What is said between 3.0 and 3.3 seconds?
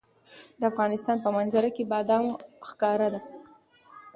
ده.